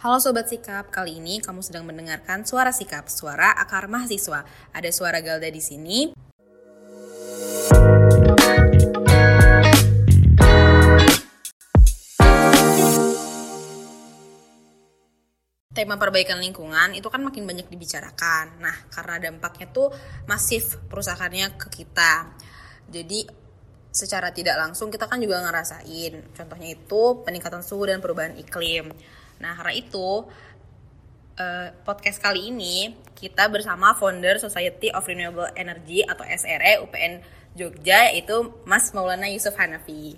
Halo 0.00 0.16
Sobat 0.16 0.48
Sikap, 0.48 0.88
kali 0.88 1.20
ini 1.20 1.44
kamu 1.44 1.60
sedang 1.60 1.84
mendengarkan 1.84 2.48
Suara 2.48 2.72
Sikap, 2.72 3.12
suara 3.12 3.52
akar 3.52 3.84
mahasiswa. 3.84 4.48
Ada 4.72 4.88
suara 4.96 5.20
Galda 5.20 5.52
di 5.52 5.60
sini. 5.60 6.16
Tema 15.68 16.00
perbaikan 16.00 16.40
lingkungan 16.40 16.96
itu 16.96 17.12
kan 17.12 17.20
makin 17.20 17.44
banyak 17.44 17.68
dibicarakan. 17.68 18.56
Nah, 18.56 18.88
karena 18.88 19.20
dampaknya 19.20 19.68
tuh 19.68 19.92
masif 20.24 20.80
perusahaannya 20.88 21.60
ke 21.60 21.68
kita. 21.68 22.24
Jadi 22.88 23.28
secara 23.92 24.32
tidak 24.32 24.56
langsung 24.56 24.88
kita 24.88 25.04
kan 25.04 25.20
juga 25.20 25.44
ngerasain. 25.44 26.32
Contohnya 26.32 26.72
itu 26.72 27.20
peningkatan 27.20 27.60
suhu 27.60 27.84
dan 27.84 28.00
perubahan 28.00 28.40
iklim. 28.40 28.96
Nah, 29.40 29.56
karena 29.56 29.72
itu 29.72 30.28
eh, 31.40 31.68
podcast 31.82 32.20
kali 32.20 32.52
ini 32.52 32.92
kita 33.16 33.48
bersama 33.48 33.96
founder 33.96 34.36
Society 34.36 34.92
of 34.92 35.08
Renewable 35.08 35.48
Energy 35.56 36.04
atau 36.04 36.24
SRE 36.24 36.84
UPN 36.84 37.24
Jogja 37.56 38.12
yaitu 38.12 38.52
Mas 38.68 38.92
Maulana 38.92 39.26
Yusuf 39.32 39.56
Hanafi. 39.56 40.14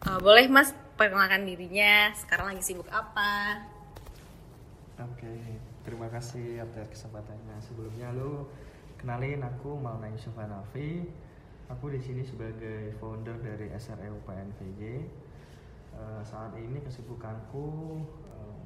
Eh, 0.00 0.18
boleh 0.22 0.46
Mas 0.46 0.72
perkenalkan 0.94 1.44
dirinya? 1.44 2.14
Sekarang 2.14 2.54
lagi 2.54 2.62
sibuk 2.64 2.88
apa? 2.88 3.66
Oke, 5.00 5.32
terima 5.82 6.06
kasih 6.08 6.62
atas 6.62 6.88
kesempatannya. 6.94 7.56
Sebelumnya 7.60 8.14
lu 8.14 8.46
kenalin 8.96 9.42
aku 9.42 9.74
Maulana 9.76 10.14
Yusuf 10.14 10.32
Hanafi. 10.38 11.04
Aku 11.70 11.86
di 11.86 12.02
sini 12.02 12.26
sebagai 12.26 12.98
founder 12.98 13.38
dari 13.38 13.70
SRE 13.78 14.10
UPN 14.10 14.50
VJ. 14.58 14.82
Eh, 16.00 16.22
saat 16.24 16.56
ini 16.56 16.80
kesibukanku 16.80 18.00
eh, 18.24 18.60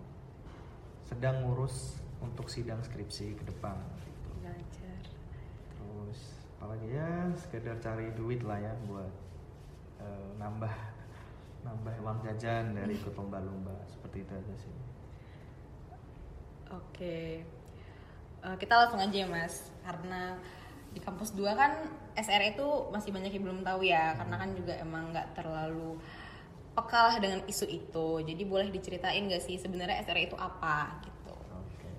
sedang 1.02 1.42
ngurus 1.42 1.98
untuk 2.22 2.46
sidang 2.46 2.78
skripsi 2.78 3.34
ke 3.34 3.44
depan. 3.50 3.74
gitu. 4.06 4.30
Belajar. 4.38 5.02
Terus 5.74 6.20
apalagi 6.62 6.94
ya 6.94 7.10
sekedar 7.34 7.76
cari 7.82 8.14
duit 8.14 8.40
lah 8.46 8.62
ya 8.62 8.72
buat 8.86 9.10
eh, 9.98 10.28
nambah 10.38 10.74
nambah 11.66 11.94
uang 12.06 12.18
jajan 12.22 12.70
dari 12.78 12.94
ikut 13.02 13.14
lomba-lomba 13.18 13.74
seperti 13.90 14.22
itu 14.22 14.32
aja 14.32 14.54
sih. 14.54 14.74
Oke. 16.70 17.42
Eh, 18.44 18.56
kita 18.62 18.74
langsung 18.78 19.02
aja 19.02 19.16
ya 19.16 19.26
Mas, 19.26 19.74
karena 19.82 20.38
di 20.94 21.02
kampus 21.02 21.34
2 21.34 21.58
kan 21.58 21.82
SRE 22.14 22.54
itu 22.54 22.68
masih 22.94 23.10
banyak 23.10 23.34
yang 23.34 23.44
belum 23.50 23.60
tahu 23.66 23.82
ya, 23.82 24.14
karena 24.14 24.36
kan 24.38 24.54
juga 24.54 24.78
emang 24.78 25.10
nggak 25.10 25.34
terlalu 25.34 25.98
peka 26.74 27.00
lah 27.08 27.16
dengan 27.22 27.40
isu 27.46 27.66
itu. 27.70 28.06
Jadi 28.26 28.42
boleh 28.42 28.68
diceritain 28.74 29.30
gak 29.30 29.42
sih 29.42 29.56
sebenarnya 29.56 30.02
SRE 30.02 30.26
itu 30.26 30.36
apa 30.36 31.00
gitu? 31.06 31.34
Oke. 31.54 31.90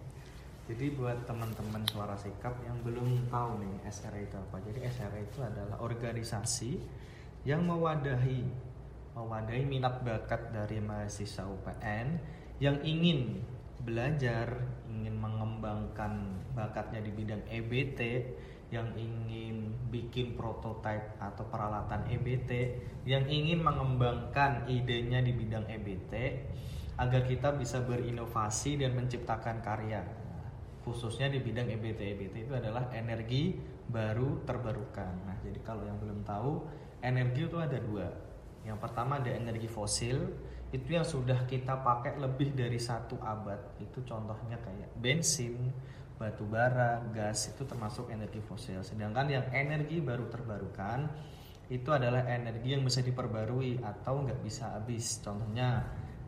Jadi 0.72 0.86
buat 1.00 1.24
teman-teman 1.24 1.88
suara 1.88 2.20
sikap 2.20 2.60
yang 2.68 2.78
belum 2.84 3.32
tahu 3.32 3.64
nih 3.64 3.76
SRE 3.88 4.22
itu 4.28 4.36
apa. 4.36 4.60
Jadi 4.68 4.80
SRE 4.92 5.20
itu 5.24 5.40
adalah 5.40 5.80
organisasi 5.80 6.72
yang 7.48 7.64
mewadahi 7.64 8.44
mewadahi 9.16 9.64
minat 9.64 10.04
bakat 10.04 10.52
dari 10.52 10.84
mahasiswa 10.84 11.48
UPN 11.48 12.20
yang 12.60 12.84
ingin 12.84 13.40
belajar, 13.88 14.60
ingin 14.92 15.16
mengembangkan 15.16 16.36
bakatnya 16.52 17.00
di 17.00 17.12
bidang 17.16 17.44
EBT, 17.48 18.00
yang 18.74 18.90
ingin 18.98 19.70
bikin 19.94 20.34
prototipe 20.34 21.22
atau 21.22 21.46
peralatan 21.46 22.10
EBT, 22.10 22.52
yang 23.06 23.26
ingin 23.30 23.62
mengembangkan 23.62 24.66
idenya 24.66 25.22
di 25.22 25.32
bidang 25.32 25.70
EBT 25.70 26.14
agar 26.96 27.22
kita 27.28 27.54
bisa 27.54 27.84
berinovasi 27.84 28.82
dan 28.82 28.96
menciptakan 28.98 29.62
karya. 29.62 30.02
Khususnya 30.82 31.30
di 31.30 31.42
bidang 31.42 31.70
EBT. 31.70 32.02
EBT 32.18 32.36
itu 32.50 32.54
adalah 32.54 32.90
energi 32.94 33.58
baru 33.90 34.42
terbarukan. 34.46 35.14
Nah, 35.26 35.38
jadi 35.42 35.60
kalau 35.62 35.86
yang 35.86 35.98
belum 35.98 36.26
tahu, 36.26 36.66
energi 37.02 37.46
itu 37.46 37.58
ada 37.58 37.78
dua. 37.78 38.08
Yang 38.66 38.78
pertama 38.82 39.22
ada 39.22 39.30
energi 39.30 39.70
fosil, 39.70 40.18
itu 40.74 40.90
yang 40.90 41.06
sudah 41.06 41.46
kita 41.46 41.86
pakai 41.86 42.18
lebih 42.18 42.58
dari 42.58 42.82
satu 42.82 43.22
abad. 43.22 43.78
Itu 43.78 44.02
contohnya 44.06 44.58
kayak 44.58 44.94
bensin, 44.98 45.70
batu 46.16 46.48
bara, 46.48 47.04
gas 47.12 47.52
itu 47.52 47.68
termasuk 47.68 48.08
energi 48.12 48.40
fosil. 48.40 48.82
Sedangkan 48.82 49.28
yang 49.28 49.46
energi 49.52 50.00
baru 50.00 50.32
terbarukan 50.32 51.12
itu 51.68 51.90
adalah 51.90 52.30
energi 52.30 52.78
yang 52.78 52.86
bisa 52.86 53.02
diperbarui 53.02 53.82
atau 53.84 54.24
nggak 54.24 54.40
bisa 54.46 54.78
habis. 54.78 55.20
Contohnya 55.20 55.84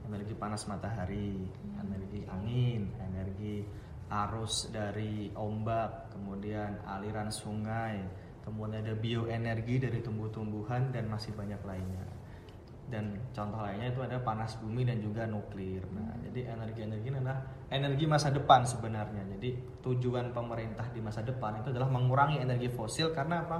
energi 0.08 0.34
panas 0.34 0.66
matahari, 0.66 1.46
energi 1.80 2.26
angin, 2.28 2.90
energi 3.00 3.64
arus 4.08 4.72
dari 4.72 5.30
ombak, 5.36 6.16
kemudian 6.16 6.80
aliran 6.88 7.28
sungai, 7.28 8.00
kemudian 8.44 8.84
ada 8.84 8.96
bioenergi 8.96 9.84
dari 9.84 10.00
tumbuh-tumbuhan 10.00 10.96
dan 10.96 11.12
masih 11.12 11.36
banyak 11.36 11.60
lainnya. 11.68 12.17
Dan 12.88 13.20
contoh 13.36 13.60
lainnya 13.60 13.92
itu 13.92 14.00
ada 14.00 14.16
panas 14.24 14.56
bumi 14.64 14.88
dan 14.88 15.04
juga 15.04 15.28
nuklir. 15.28 15.84
Nah, 15.92 16.16
jadi 16.24 16.56
energi-energi 16.56 17.08
ini 17.12 17.20
adalah 17.20 17.44
energi 17.68 18.08
masa 18.08 18.32
depan 18.32 18.64
sebenarnya. 18.64 19.28
Jadi 19.36 19.80
tujuan 19.84 20.32
pemerintah 20.32 20.88
di 20.96 21.04
masa 21.04 21.20
depan 21.20 21.60
itu 21.60 21.76
adalah 21.76 21.92
mengurangi 21.92 22.40
energi 22.40 22.72
fosil 22.72 23.12
karena 23.12 23.44
apa? 23.44 23.60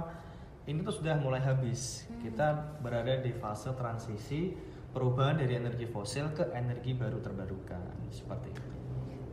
Ini 0.64 0.80
tuh 0.80 1.00
sudah 1.00 1.16
mulai 1.20 1.44
habis. 1.44 2.08
Kita 2.24 2.80
berada 2.80 3.20
di 3.20 3.32
fase 3.36 3.72
transisi 3.76 4.52
perubahan 4.92 5.40
dari 5.40 5.60
energi 5.60 5.84
fosil 5.84 6.32
ke 6.32 6.48
energi 6.56 6.96
baru 6.96 7.20
terbarukan 7.20 8.08
seperti 8.08 8.48
itu. 8.52 8.62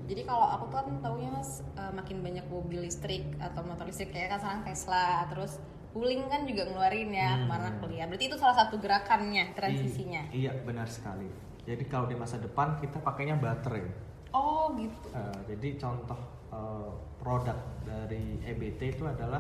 Jadi 0.06 0.22
kalau 0.22 0.46
aku 0.46 0.70
tuh 0.70 0.78
kan 0.86 0.88
taunya 1.02 1.34
Mas 1.34 1.66
eh, 1.66 1.92
makin 1.96 2.22
banyak 2.22 2.46
mobil 2.46 2.86
listrik 2.86 3.26
atau 3.42 3.66
motor 3.66 3.90
listrik 3.90 4.14
kayak 4.14 4.38
kan 4.38 4.40
sekarang 4.44 4.62
Tesla, 4.62 5.26
terus 5.34 5.58
Wuling 5.96 6.28
kan 6.28 6.44
juga 6.44 6.68
ngeluarin 6.68 7.10
ya 7.10 7.40
Hmm. 7.40 7.80
kuliah. 7.80 8.04
Berarti 8.04 8.28
itu 8.28 8.36
salah 8.36 8.56
satu 8.60 8.76
gerakannya 8.78 9.56
transisinya. 9.56 10.28
I- 10.36 10.44
iya 10.44 10.52
benar 10.52 10.92
sekali. 10.92 11.32
Jadi 11.64 11.84
kalau 11.88 12.06
di 12.06 12.20
masa 12.20 12.36
depan 12.38 12.78
kita 12.78 13.00
pakainya 13.00 13.40
baterai. 13.40 13.88
Oh 14.36 14.76
gitu. 14.76 15.08
Eh, 15.16 15.40
jadi 15.56 15.80
contoh 15.80 16.20
eh, 16.52 16.92
produk 17.18 17.56
dari 17.88 18.44
EBT 18.44 19.00
itu 19.00 19.08
adalah 19.08 19.40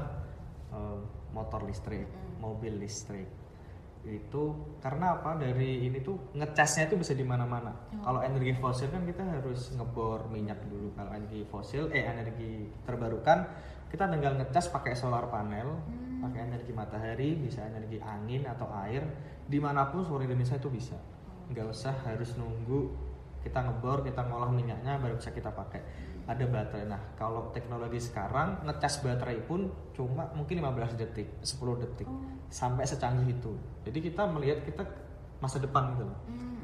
eh, 0.71 0.97
motor 1.35 1.67
listrik, 1.67 2.07
mobil 2.39 2.79
listrik. 2.79 3.27
Itu 4.05 4.55
karena 4.79 5.17
apa? 5.17 5.35
Dari 5.35 5.83
ini 5.83 5.99
tuh 5.99 6.31
ngecasnya 6.31 6.87
itu 6.87 6.95
bisa 6.95 7.11
di 7.11 7.25
mana-mana. 7.25 7.73
Kalau 7.99 8.21
energi 8.21 8.53
fosil 8.53 8.87
kan 8.87 9.03
kita 9.03 9.25
harus 9.25 9.73
ngebor 9.73 10.29
minyak 10.29 10.61
dulu. 10.69 10.93
Kalau 10.93 11.11
energi 11.11 11.41
fosil, 11.43 11.89
eh 11.89 12.05
energi 12.05 12.69
terbarukan 12.85 13.49
kita 13.89 14.05
tinggal 14.05 14.37
ngecas 14.37 14.69
pakai 14.69 14.93
solar 14.93 15.25
panel, 15.27 15.79
pakai 16.25 16.49
energi 16.49 16.71
matahari, 16.73 17.29
bisa 17.37 17.61
energi 17.65 18.01
angin 18.01 18.49
atau 18.49 18.65
air, 18.73 19.05
di 19.45 19.61
mana 19.61 19.89
pun 19.93 20.01
seluruh 20.01 20.25
Indonesia 20.25 20.57
itu 20.57 20.69
bisa. 20.73 20.97
Nggak 21.53 21.69
usah 21.69 21.93
harus 22.05 22.33
nunggu 22.35 22.89
kita 23.45 23.61
ngebor 23.61 24.01
kita 24.01 24.25
ngolah 24.25 24.49
minyaknya 24.49 24.97
baru 24.97 25.21
bisa 25.21 25.29
kita 25.29 25.53
pakai. 25.53 25.81
Ada 26.25 26.49
baterai. 26.49 26.89
Nah 26.89 27.01
kalau 27.13 27.53
teknologi 27.53 28.01
sekarang 28.01 28.65
ngecas 28.65 29.05
baterai 29.05 29.45
pun 29.45 29.69
cuma 29.93 30.25
mungkin 30.33 30.57
15 30.57 30.97
detik 30.97 31.29
10 31.45 31.81
detik. 31.85 32.09
Sampai 32.49 32.89
secanggih 32.89 33.37
itu. 33.37 33.53
Jadi 33.85 34.01
kita 34.01 34.25
melihat 34.25 34.65
kita 34.65 34.81
masa 35.37 35.61
depan 35.61 35.93
gitu 35.93 36.09
loh. 36.09 36.19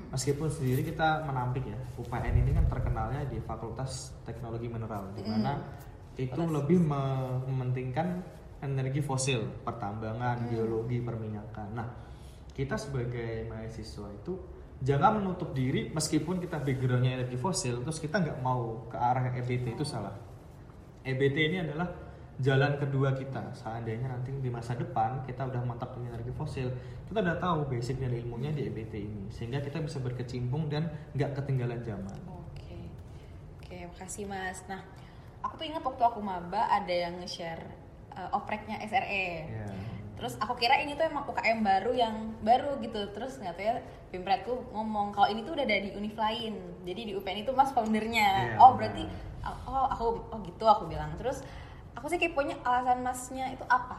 Meskipun 0.09 0.49
sendiri 0.49 0.81
kita 0.83 1.23
menampik 1.23 1.69
ya 1.69 1.77
UPN 1.95 2.35
ini 2.41 2.51
kan 2.51 2.65
terkenalnya 2.67 3.23
di 3.29 3.37
Fakultas 3.39 4.11
Teknologi 4.25 4.67
Mineral 4.67 5.13
di 5.15 5.23
mana 5.23 5.55
itu 6.19 6.41
lebih 6.41 6.83
me- 6.83 7.39
mementingkan 7.47 8.19
energi 8.61 9.01
fosil 9.01 9.65
pertambangan 9.65 10.47
geologi 10.47 11.01
perminyakan. 11.01 11.67
Nah 11.73 11.87
kita 12.53 12.77
sebagai 12.77 13.49
mahasiswa 13.49 14.07
itu 14.13 14.37
jangan 14.81 15.21
menutup 15.21 15.53
diri 15.53 15.89
meskipun 15.89 16.37
kita 16.37 16.61
backgroundnya 16.61 17.21
energi 17.21 17.37
fosil 17.37 17.81
terus 17.81 17.97
kita 17.97 18.21
nggak 18.21 18.39
mau 18.41 18.85
ke 18.89 18.97
arah 18.97 19.33
EBT 19.33 19.75
itu 19.77 19.85
salah. 19.85 20.13
EBT 21.01 21.37
ini 21.41 21.57
adalah 21.65 21.89
jalan 22.37 22.77
kedua 22.77 23.17
kita. 23.17 23.53
Seandainya 23.57 24.13
nanti 24.13 24.29
di 24.29 24.49
masa 24.53 24.77
depan 24.77 25.25
kita 25.25 25.49
udah 25.49 25.61
mantap 25.65 25.97
dengan 25.97 26.17
energi 26.17 26.33
fosil 26.33 26.69
kita 27.11 27.27
udah 27.27 27.43
tahu 27.43 27.59
basic 27.67 27.99
dari 27.99 28.23
ilmunya 28.23 28.55
di 28.55 28.71
EBT 28.71 28.93
ini 28.95 29.27
sehingga 29.27 29.59
kita 29.59 29.83
bisa 29.83 29.99
berkecimpung 29.99 30.71
dan 30.71 30.87
nggak 31.11 31.35
ketinggalan 31.35 31.83
zaman. 31.83 32.15
Oke. 32.29 32.87
Oke, 33.59 33.77
makasih 33.91 34.31
Mas. 34.31 34.63
Nah, 34.71 34.79
aku 35.43 35.59
tuh 35.59 35.67
ingat 35.67 35.83
waktu 35.83 36.03
aku 36.07 36.23
maba 36.23 36.71
ada 36.71 36.93
yang 36.93 37.19
nge-share 37.19 37.80
eh, 38.15 38.29
opreknya 38.35 38.77
SRE. 38.85 39.27
ya 39.47 39.67
Terus 40.21 40.37
aku 40.37 40.53
kira 40.53 40.77
ini 40.77 40.93
tuh 40.93 41.09
emang 41.09 41.25
UKM 41.25 41.65
baru 41.65 41.97
yang 41.97 42.37
baru 42.45 42.77
gitu. 42.77 43.09
Terus 43.09 43.41
nggak 43.41 43.57
tahu 43.57 43.65
ya 43.65 43.75
Pimpretku 44.13 44.53
ngomong 44.69 45.09
kalau 45.09 45.25
ini 45.33 45.41
tuh 45.41 45.57
udah 45.57 45.65
ada 45.65 45.81
di 45.81 45.97
univ 45.97 46.13
lain. 46.13 46.53
Jadi 46.85 47.01
di 47.09 47.13
UPN 47.17 47.41
itu 47.41 47.49
Mas 47.57 47.73
foundernya. 47.73 48.53
Iya, 48.53 48.61
oh, 48.61 48.77
berarti 48.77 49.09
oh 49.65 49.89
aku 49.89 50.05
oh 50.29 50.39
gitu 50.45 50.69
aku 50.69 50.85
bilang. 50.93 51.17
Terus 51.17 51.41
aku 51.97 52.05
sih 52.05 52.21
keponya 52.21 52.53
alasan 52.61 53.01
Masnya 53.01 53.49
itu 53.49 53.65
apa? 53.65 53.97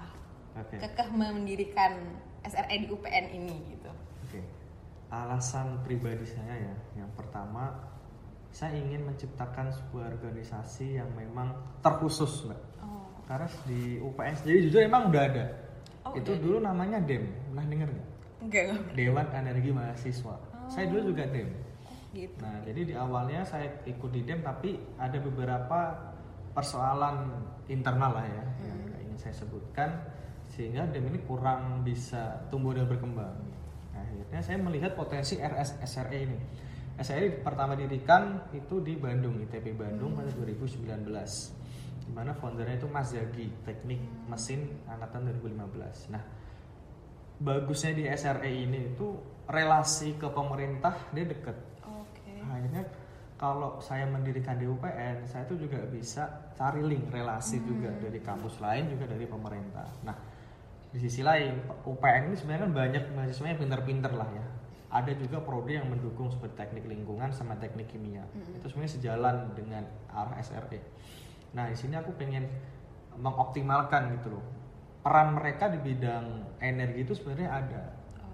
oke 0.55 0.79
Kekeh 0.79 1.11
mendirikan 1.11 1.99
SRE 2.47 2.77
di 2.79 2.87
UPN 2.87 3.27
ini 3.35 3.57
gitu. 3.75 3.91
Oke, 4.23 4.47
alasan 5.11 5.83
pribadi 5.83 6.23
saya 6.23 6.55
ya, 6.55 6.75
yang 7.03 7.11
pertama 7.19 7.83
saya 8.55 8.79
ingin 8.79 9.11
menciptakan 9.11 9.75
sebuah 9.75 10.13
organisasi 10.13 11.03
yang 11.03 11.09
memang 11.19 11.57
terkhusus 11.81 12.47
mbak 12.47 12.72
Oh. 13.23 13.27
karena 13.31 13.47
di 13.65 13.81
UPN 14.03 14.35
jadi 14.43 14.59
jujur 14.67 14.81
emang 14.83 15.09
udah 15.09 15.23
ada. 15.23 15.45
Oh, 16.03 16.19
itu 16.19 16.35
dulu 16.35 16.59
namanya 16.59 16.99
DEM 16.99 17.23
pernah 17.49 17.65
denger 17.71 17.89
nggak? 17.89 18.09
Enggak. 18.43 18.65
Dewan 18.99 19.27
Energi 19.31 19.71
Mahasiswa. 19.71 20.35
Saya 20.67 20.85
dulu 20.91 21.15
juga 21.15 21.25
DEM 21.31 21.49
Gitu. 22.13 22.37
nah 22.45 22.61
jadi 22.61 22.81
di 22.85 22.93
awalnya 22.93 23.41
saya 23.41 23.73
ikut 23.89 24.13
di 24.13 24.21
DEM 24.21 24.45
tapi 24.45 24.77
ada 25.01 25.17
beberapa 25.17 25.97
persoalan 26.53 27.33
internal 27.73 28.21
lah 28.21 28.27
ya 28.29 28.45
yang 28.61 28.77
Hmm. 28.77 28.85
nggak 28.93 29.01
ingin 29.09 29.17
saya 29.19 29.35
sebutkan 29.41 29.91
sehingga 30.53 30.85
DEM 30.93 31.09
ini 31.09 31.25
kurang 31.25 31.81
bisa 31.81 32.45
tumbuh 32.53 32.77
dan 32.77 32.85
berkembang. 32.85 33.33
Nah, 33.97 34.05
akhirnya 34.05 34.45
saya 34.45 34.61
melihat 34.61 34.93
potensi 34.93 35.41
RS 35.41 35.81
SRE 35.81 36.19
ini. 36.21 36.37
SRE 37.01 37.41
pertama 37.41 37.73
didirikan 37.73 38.45
itu 38.53 38.85
di 38.85 39.01
Bandung 39.01 39.41
ITB 39.41 39.73
Bandung 39.73 40.13
pada 40.13 40.29
2019 40.37 41.09
di 42.03 42.13
mana 42.13 42.35
foundernya 42.35 42.77
itu 42.83 42.89
Mas 42.91 43.15
Zagi 43.15 43.49
teknik 43.63 44.03
mesin 44.27 44.69
angkatan 44.91 45.31
2015 45.39 46.13
nah 46.13 46.23
bagusnya 47.43 47.93
di 47.93 48.05
SRE 48.07 48.51
ini 48.51 48.95
itu 48.95 49.19
relasi 49.51 50.15
ke 50.15 50.31
pemerintah 50.31 50.95
dia 51.11 51.27
deket. 51.27 51.59
Oke. 51.83 52.33
akhirnya 52.47 52.87
kalau 53.35 53.83
saya 53.83 54.07
mendirikan 54.07 54.55
di 54.55 54.71
UPN 54.71 55.27
saya 55.27 55.43
tuh 55.51 55.59
juga 55.59 55.83
bisa 55.91 56.55
cari 56.55 56.79
link 56.87 57.11
relasi 57.11 57.59
juga 57.67 57.91
dari 57.99 58.23
kampus 58.23 58.63
lain 58.63 58.95
juga 58.95 59.11
dari 59.11 59.27
pemerintah. 59.27 59.91
Nah 60.07 60.15
di 60.95 60.99
sisi 61.03 61.27
lain 61.27 61.59
UPN 61.83 62.31
ini 62.31 62.37
sebenarnya 62.39 62.71
kan 62.71 62.73
banyak 62.73 63.05
mahasiswa 63.19 63.47
yang 63.51 63.61
pinter-pinter 63.61 64.13
lah 64.15 64.31
ya. 64.31 64.47
Ada 64.93 65.17
juga 65.17 65.41
prodi 65.41 65.81
yang 65.81 65.89
mendukung 65.89 66.29
seperti 66.29 66.53
teknik 66.53 66.85
lingkungan 66.85 67.33
sama 67.33 67.57
teknik 67.57 67.89
kimia. 67.89 68.23
Itu 68.37 68.69
sebenarnya 68.69 68.93
sejalan 69.01 69.37
dengan 69.57 69.89
arah 70.13 70.37
SRE 70.45 70.79
nah 71.53 71.69
di 71.69 71.77
sini 71.77 71.95
aku 71.95 72.13
pengen 72.17 72.49
mengoptimalkan 73.15 74.17
gitu 74.17 74.35
loh 74.35 74.45
peran 75.03 75.35
mereka 75.35 75.69
di 75.69 75.79
bidang 75.79 76.25
energi 76.59 77.01
itu 77.03 77.13
sebenarnya 77.13 77.51
ada 77.51 77.83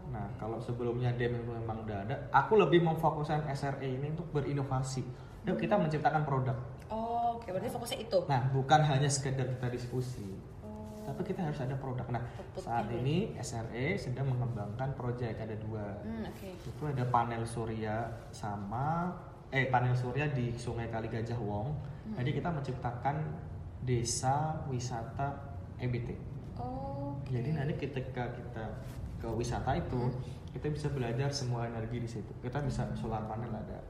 Nah, 0.08 0.24
kalau 0.40 0.56
sebelumnya 0.56 1.12
DEM 1.12 1.36
itu 1.36 1.52
memang 1.52 1.84
udah 1.84 2.08
ada, 2.08 2.16
aku 2.32 2.56
lebih 2.56 2.80
memfokuskan 2.80 3.44
SRE 3.52 3.84
ini 3.84 4.08
untuk 4.08 4.24
berinovasi. 4.32 5.04
Yuk 5.44 5.60
kita 5.60 5.76
menciptakan 5.76 6.24
produk. 6.24 6.56
Oh, 6.88 7.36
oke. 7.36 7.44
Berarti 7.44 7.68
fokusnya 7.68 8.08
itu. 8.08 8.18
Nah, 8.24 8.48
bukan 8.48 8.80
hanya 8.88 9.04
sekedar 9.04 9.44
kita 9.44 9.68
diskusi, 9.68 10.32
Oh. 10.64 11.04
tapi 11.04 11.28
kita 11.28 11.44
harus 11.44 11.60
ada 11.60 11.76
produk. 11.76 12.08
Nah, 12.08 12.24
Outputnya 12.24 12.64
saat 12.64 12.88
berarti. 12.88 13.04
ini 13.04 13.16
SRE 13.36 13.86
sedang 14.00 14.32
mengembangkan 14.32 14.96
proyek 14.96 15.44
ada 15.44 15.52
dua. 15.60 16.00
Hmm, 16.00 16.24
oke. 16.24 16.48
Itu 16.56 16.82
ada 16.88 17.04
panel 17.04 17.44
surya 17.44 18.08
sama 18.32 19.12
eh 19.48 19.64
panel 19.72 19.96
surya 19.96 20.28
di 20.28 20.52
Sungai 20.52 20.92
Kali 20.92 21.08
Gajah 21.08 21.40
Wong. 21.40 21.72
Hmm. 21.72 22.14
Jadi 22.20 22.30
kita 22.36 22.52
menciptakan 22.52 23.16
desa 23.80 24.60
wisata 24.68 25.56
EBT. 25.80 26.12
Oh. 26.60 27.16
Jadi 27.32 27.56
nanti 27.56 27.74
ketika 27.80 28.28
kita 28.34 28.64
ke 29.18 29.28
wisata 29.32 29.72
itu, 29.78 30.12
kita 30.52 30.68
bisa 30.68 30.88
belajar 30.92 31.32
semua 31.32 31.64
energi 31.64 31.98
di 32.02 32.08
situ. 32.08 32.32
Kita 32.44 32.60
bisa 32.60 32.88
solar 32.98 33.24
panel 33.24 33.48
ada, 33.48 33.80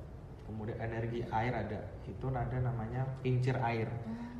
kemudian 0.46 0.78
energi 0.78 1.26
air 1.26 1.52
ada, 1.54 1.80
itu 2.06 2.26
ada 2.30 2.58
namanya 2.62 3.02
kincir 3.22 3.58
air. 3.58 3.90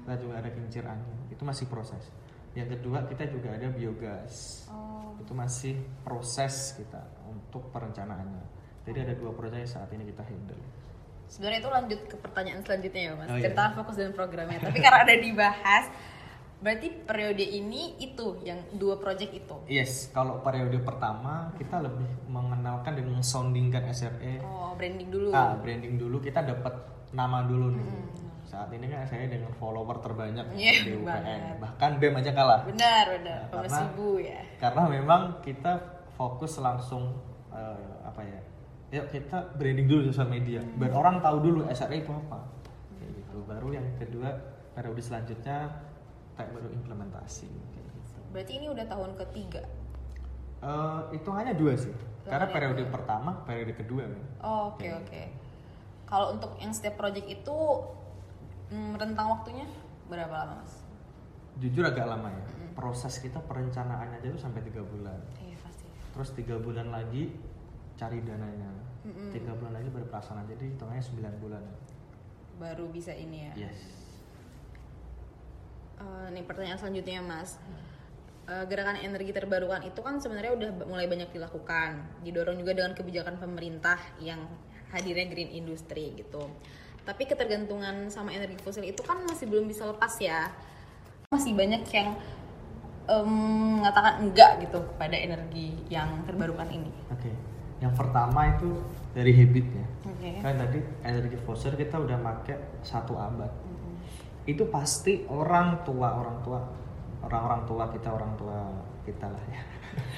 Kita 0.05 0.15
juga 0.23 0.41
ada 0.41 0.51
kincir 0.55 0.87
angin. 0.87 1.19
Itu 1.29 1.43
masih 1.43 1.67
proses. 1.67 2.09
Yang 2.57 2.81
kedua 2.81 3.05
kita 3.11 3.29
juga 3.29 3.59
ada 3.59 3.69
biogas. 3.75 4.65
Oh. 4.71 5.19
Itu 5.19 5.35
masih 5.35 5.75
proses 6.07 6.79
kita 6.79 7.03
untuk 7.27 7.69
perencanaannya. 7.75 8.45
Jadi 8.89 8.99
ada 9.05 9.15
dua 9.19 9.37
proyek 9.37 9.69
saat 9.69 9.93
ini 9.93 10.09
kita 10.09 10.25
handle. 10.25 10.57
Sebenarnya 11.29 11.59
itu 11.61 11.71
lanjut 11.71 12.01
ke 12.05 12.17
pertanyaan 12.17 12.61
selanjutnya 12.61 13.03
ya 13.03 13.13
mas. 13.15 13.29
Oh, 13.29 13.37
iya. 13.37 13.45
Cerita 13.47 13.65
fokus 13.73 13.95
dan 13.95 14.13
programnya. 14.13 14.59
Tapi 14.59 14.79
karena 14.81 15.05
ada 15.05 15.15
dibahas, 15.15 15.85
berarti 16.59 16.89
periode 17.05 17.45
ini 17.45 17.95
itu 17.99 18.41
yang 18.43 18.59
dua 18.75 18.99
project 18.99 19.31
itu. 19.31 19.57
Yes, 19.69 20.11
kalau 20.11 20.41
periode 20.41 20.81
pertama 20.81 21.53
kita 21.55 21.79
lebih 21.79 22.09
mengenalkan 22.27 22.99
dan 22.99 23.07
mengsoundingkan 23.07 23.87
SRE 23.89 24.43
Oh, 24.43 24.75
branding 24.75 25.13
dulu. 25.13 25.31
Ah, 25.31 25.55
branding 25.55 25.95
dulu 25.95 26.19
kita 26.19 26.43
dapat 26.43 26.75
nama 27.13 27.45
dulu 27.45 27.77
nih. 27.77 27.87
Saat 28.49 28.73
ini 28.73 28.89
kan 28.89 29.05
saya 29.05 29.29
dengan 29.29 29.53
follower 29.55 30.01
terbanyak 30.01 30.57
Iya, 30.57 30.73
di 30.83 30.97
UPN. 30.97 31.05
banget. 31.05 31.41
Bahkan 31.61 31.91
BEM 32.01 32.15
aja 32.17 32.33
kalah. 32.33 32.61
Benar, 32.65 33.05
benar. 33.13 33.39
Nah, 33.45 33.61
karena- 33.61 34.17
ya. 34.19 34.41
Karena 34.57 34.83
memang 34.89 35.21
kita 35.45 35.73
fokus 36.17 36.57
langsung 36.57 37.13
eh, 37.49 37.87
apa 38.03 38.25
ya? 38.25 38.41
Yuk 38.89 39.07
kita 39.13 39.53
branding 39.55 39.85
dulu 39.85 40.01
sosial 40.09 40.29
media. 40.29 40.61
Biar 40.81 40.93
orang 40.93 41.21
tahu 41.21 41.45
dulu 41.45 41.61
SRE 41.69 42.01
itu 42.01 42.09
apa. 42.09 42.41
Kayak 42.97 43.11
gitu. 43.21 43.37
Baru 43.45 43.69
yang 43.71 43.85
kedua 44.01 44.31
periode 44.73 45.03
selanjutnya 45.03 45.69
kayak 46.35 46.51
baru 46.55 46.69
implementasi 46.73 47.49
kayak 47.49 47.87
gitu. 47.93 48.19
Berarti 48.33 48.53
ini 48.57 48.67
udah 48.73 48.87
tahun 48.89 49.11
ketiga. 49.27 49.63
Eh, 50.59 51.01
hitungannya 51.13 51.55
dua 51.55 51.77
sih. 51.77 51.93
Karena 52.25 52.49
Hitungannya 52.49 52.55
periode 52.55 52.83
dua. 52.83 52.93
pertama, 52.93 53.31
periode 53.45 53.73
kedua 53.77 54.03
kan. 54.05 54.23
Oh, 54.41 54.63
Oke, 54.73 54.89
oke. 54.91 55.23
Kalau 56.09 56.33
untuk 56.33 56.57
yang 56.57 56.73
setiap 56.73 56.97
project 56.97 57.29
itu 57.29 57.57
hmm, 58.71 58.97
rentang 58.97 59.29
waktunya 59.29 59.69
berapa 60.09 60.33
lama 60.33 60.65
mas? 60.65 60.81
Jujur 61.61 61.85
agak 61.85 62.09
lama 62.09 62.33
ya. 62.33 62.45
Proses 62.73 63.21
kita 63.21 63.37
perencanaannya 63.45 64.17
aja 64.17 64.29
tuh 64.33 64.41
sampai 64.41 64.65
tiga 64.65 64.81
bulan. 64.81 65.21
Iya 65.37 65.57
pasti. 65.61 65.85
terus 66.09 66.31
tiga 66.33 66.57
bulan 66.57 66.89
lagi 66.89 67.31
cari 67.99 68.23
dananya. 68.23 68.71
Tiga 69.35 69.53
bulan 69.59 69.75
lagi 69.75 69.89
baru 69.91 70.07
pelaksanaan 70.07 70.47
jadi 70.47 70.65
hitungannya 70.71 71.03
9 71.03 71.43
bulan. 71.43 71.63
Baru 72.63 72.87
bisa 72.95 73.11
ini 73.11 73.51
ya. 73.51 73.69
yes. 73.69 73.81
Eh, 75.99 76.27
nih 76.31 76.47
pertanyaan 76.47 76.79
selanjutnya 76.79 77.19
mas. 77.21 77.59
Eh, 78.47 78.65
gerakan 78.71 79.03
energi 79.03 79.35
terbarukan 79.35 79.83
itu 79.83 79.99
kan 79.99 80.23
sebenarnya 80.23 80.55
udah 80.55 80.71
mulai 80.87 81.11
banyak 81.11 81.35
dilakukan. 81.35 82.23
Didorong 82.23 82.63
juga 82.63 82.79
dengan 82.79 82.95
kebijakan 82.95 83.43
pemerintah 83.43 83.99
yang 84.23 84.47
hadirnya 84.95 85.27
green 85.27 85.51
industry 85.51 86.15
gitu. 86.15 86.47
Tapi 87.03 87.25
ketergantungan 87.27 88.13
sama 88.13 88.31
energi 88.31 88.61
fosil 88.63 88.85
itu 88.87 89.01
kan 89.03 89.25
masih 89.27 89.51
belum 89.51 89.67
bisa 89.67 89.89
lepas 89.89 90.15
ya. 90.21 90.53
Masih 91.33 91.57
banyak 91.57 91.83
yang 91.93 92.17
em, 93.09 93.33
mengatakan 93.81 94.21
enggak 94.21 94.61
gitu 94.69 94.81
pada 95.01 95.17
energi 95.17 95.73
yang 95.89 96.25
terbarukan 96.29 96.69
ini. 96.69 96.93
Oke 97.09 97.58
yang 97.79 97.95
pertama 97.95 98.59
itu 98.59 98.83
dari 99.15 99.33
habit 99.35 99.67
ya 99.71 99.87
oke. 100.19 100.31
Kan 100.43 100.55
tadi 100.59 100.79
energi 101.07 101.39
fosil 101.47 101.73
kita 101.79 101.97
udah 101.99 102.19
pakai 102.19 102.57
satu 102.83 103.15
abad. 103.15 103.51
Itu 104.49 104.67
pasti 104.73 105.29
orang 105.29 105.85
tua 105.85 106.09
orang 106.19 106.39
tua 106.43 106.61
orang-orang 107.23 107.63
tua 107.69 107.85
kita 107.93 108.09
orang 108.11 108.33
tua 108.41 108.59
kita 109.05 109.27
lah 109.29 109.45
ya. 109.53 109.63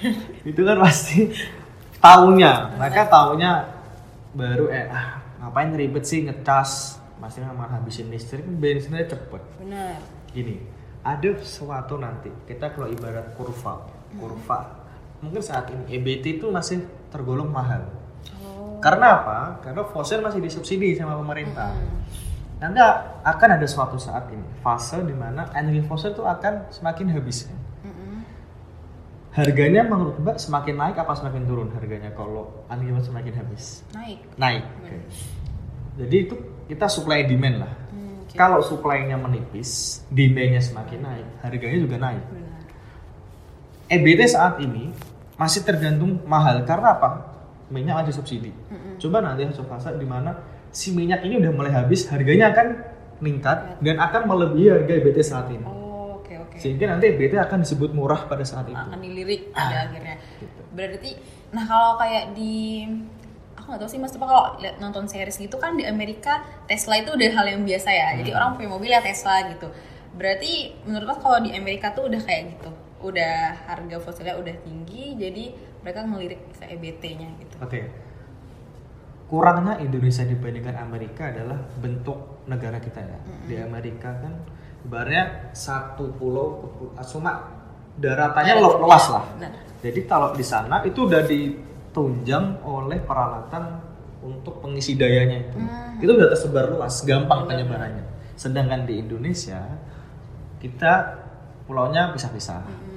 Itu 0.51 0.63
kan 0.65 0.79
pasti 0.81 1.29
taunya. 1.99 2.71
Mereka 2.79 3.11
taunya 3.11 3.69
baru 4.33 4.71
eh 4.71 4.87
ah, 4.89 5.21
ngapain 5.43 5.75
ribet 5.75 6.07
sih 6.07 6.25
ngecas? 6.25 7.03
Masih 7.21 7.45
nggak 7.45 7.69
habisin 7.69 8.09
listrik 8.09 8.47
bensinnya 8.47 9.05
cepet. 9.05 9.43
Benar. 9.61 10.01
Gini 10.31 10.81
ada 11.01 11.31
sesuatu 11.41 11.97
nanti 11.97 12.29
kita 12.45 12.77
kalau 12.77 12.93
ibarat 12.93 13.33
kurva 13.33 13.89
kurva 14.21 14.61
mungkin 15.21 15.41
saat 15.45 15.69
ini 15.69 15.85
EBT 16.01 16.41
itu 16.41 16.47
masih 16.49 16.85
tergolong 17.13 17.53
mahal. 17.53 17.85
Oh. 18.41 18.81
Karena 18.81 19.21
apa? 19.21 19.39
Karena 19.61 19.85
fosil 19.85 20.25
masih 20.25 20.41
disubsidi 20.41 20.97
sama 20.97 21.17
pemerintah. 21.21 21.77
Nanti 22.61 22.81
akan 23.25 23.49
ada 23.57 23.65
suatu 23.65 23.97
saat 23.97 24.29
ini 24.33 24.45
fase 24.61 25.01
di 25.01 25.17
mana 25.17 25.49
energi 25.57 25.81
fosil 25.89 26.13
itu 26.13 26.25
akan 26.25 26.69
semakin 26.69 27.09
habis? 27.17 27.49
Mm-mm. 27.81 28.21
harganya 29.33 29.87
menurut 29.89 30.21
mbak 30.21 30.37
semakin 30.37 30.77
naik 30.77 31.01
apa 31.01 31.17
semakin 31.17 31.49
turun 31.49 31.73
harganya 31.73 32.13
kalau 32.13 32.67
energi 32.69 32.93
fosil 33.01 33.09
semakin 33.17 33.35
habis? 33.41 33.65
Naik. 33.97 34.21
Naik 34.37 34.65
oke. 34.77 34.97
jadi 36.05 36.17
itu 36.21 36.35
kita 36.69 36.87
supply 36.93 37.25
and 37.25 37.29
demand 37.33 37.57
lah. 37.65 37.73
Hmm, 37.89 38.29
oke. 38.29 38.37
kalau 38.37 38.61
supply-nya 38.61 39.17
menipis 39.17 40.05
demand-nya 40.13 40.61
semakin 40.61 41.01
naik 41.01 41.27
harganya 41.41 41.79
juga 41.81 41.97
naik. 41.97 42.25
Benar. 42.29 42.61
EBT 43.89 44.21
saat 44.29 44.61
ini 44.61 44.93
masih 45.41 45.65
tergantung 45.65 46.21
mahal 46.29 46.61
karena 46.69 46.93
apa? 47.01 47.09
Minyak 47.73 48.05
ada 48.05 48.11
subsidi. 48.13 48.53
Coba 49.01 49.25
nanti 49.25 49.49
suatu 49.49 49.65
fase 49.65 49.97
di 49.97 50.05
mana 50.05 50.37
si 50.69 50.93
minyak 50.93 51.25
ini 51.25 51.41
udah 51.41 51.53
mulai 51.57 51.73
habis, 51.73 52.05
harganya 52.13 52.53
akan 52.53 52.67
meningkat 53.25 53.81
dan 53.81 53.97
akan 53.97 54.23
melebihi 54.29 54.69
harga 54.69 54.93
EBT 55.01 55.19
saat 55.25 55.49
ini. 55.49 55.65
oh 55.65 56.21
oke 56.21 56.33
oke 56.45 56.57
Sehingga 56.61 56.93
nanti 56.93 57.09
EBT 57.13 57.41
akan 57.41 57.65
disebut 57.65 57.91
murah 57.97 58.29
pada 58.29 58.45
saat 58.45 58.69
itu. 58.69 58.77
akan 58.77 59.01
dilirik 59.01 59.49
pada 59.53 59.89
akhirnya. 59.89 60.17
Berarti, 60.77 61.11
nah 61.53 61.65
kalau 61.65 61.97
kayak 61.97 62.33
di, 62.37 62.85
aku 63.57 63.67
nggak 63.71 63.81
tahu 63.81 63.91
sih 63.91 64.01
mas, 64.01 64.13
tapi 64.13 64.25
kalau 64.25 64.57
liat 64.61 64.77
nonton 64.81 65.05
series 65.09 65.37
gitu 65.37 65.57
kan 65.57 65.77
di 65.77 65.85
Amerika 65.85 66.45
Tesla 66.65 66.97
itu 67.01 67.13
udah 67.17 67.31
hal 67.33 67.47
yang 67.49 67.63
biasa 67.65 67.89
ya. 67.93 68.09
Jadi 68.21 68.31
orang 68.33 68.57
punya 68.57 68.69
mobil 68.73 68.91
ya 68.93 69.01
Tesla 69.01 69.47
gitu. 69.53 69.69
Berarti 70.17 70.75
menurut 70.89 71.07
mas 71.13 71.19
kalau 71.23 71.39
di 71.39 71.51
Amerika 71.55 71.93
tuh 71.95 72.09
udah 72.11 72.21
kayak 72.25 72.57
gitu, 72.59 72.71
udah 73.01 73.67
harga 73.67 73.97
fosilnya 73.99 74.37
udah 74.37 74.55
tinggi, 74.63 75.17
jadi 75.17 75.45
mereka 75.81 76.05
melirik 76.05 76.41
ke 76.53 76.65
EBT-nya 76.69 77.29
gitu. 77.41 77.57
Oke. 77.61 77.81
kurangnya 79.31 79.79
Indonesia 79.79 80.27
dibandingkan 80.27 80.75
Amerika 80.75 81.31
adalah 81.31 81.55
bentuk 81.79 82.43
negara 82.51 82.83
kita 82.83 82.99
ya. 82.99 83.19
Di 83.47 83.63
Amerika 83.63 84.11
kan 84.19 84.35
ibaratnya 84.83 85.55
satu 85.55 86.11
pulau 86.19 86.67
cuma 86.99 87.47
daratannya 87.95 88.59
Iya, 88.59 88.63
lu- 88.63 88.83
luas 88.83 89.07
lah. 89.07 89.23
Benar. 89.39 89.55
Jadi 89.87 90.01
kalau 90.11 90.35
di 90.35 90.43
sana 90.43 90.83
itu 90.83 91.07
udah 91.07 91.23
ditunjang 91.31 92.59
oleh 92.67 92.99
peralatan 92.99 93.79
untuk 94.19 94.59
pengisi 94.61 94.99
dayanya 94.99 95.47
itu. 95.47 95.63
Hmm. 95.63 96.03
Itu 96.03 96.11
udah 96.11 96.29
tersebar 96.35 96.67
luas, 96.67 96.99
gampang 97.07 97.47
penyebarannya. 97.47 98.35
Sedangkan 98.35 98.83
di 98.83 98.99
Indonesia 98.99 99.63
kita 100.59 101.23
pulaunya 101.71 102.11
pisah-pisah. 102.11 102.61
Hmm. 102.67 102.90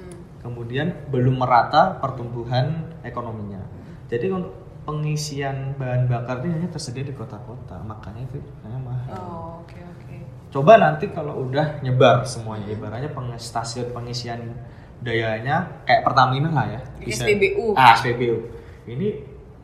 Kemudian 0.44 1.08
belum 1.08 1.40
merata 1.40 1.96
pertumbuhan 2.04 2.92
ekonominya. 3.00 3.64
Jadi 4.12 4.28
untuk 4.28 4.52
pengisian 4.84 5.72
bahan 5.80 6.04
bakar 6.04 6.44
ini 6.44 6.60
hanya 6.60 6.68
tersedia 6.68 7.08
di 7.08 7.16
kota-kota, 7.16 7.80
makanya 7.80 8.28
itu 8.28 8.36
hanya 8.60 8.76
mahal. 8.84 9.16
Oh, 9.16 9.64
oke 9.64 9.80
oke. 9.80 10.16
Coba 10.52 10.76
nanti 10.76 11.08
kalau 11.08 11.48
udah 11.48 11.80
nyebar 11.80 12.28
semuanya, 12.28 12.68
ibaratnya 12.68 13.08
stasiun 13.40 13.96
pengisian 13.96 14.52
dayanya 15.00 15.84
kayak 15.88 16.04
Pertamina 16.04 16.52
lah 16.52 16.66
ya. 16.68 16.80
SPBU. 17.00 17.72
Ah, 17.72 17.96
SPBU. 17.96 18.36
Ini 18.84 19.08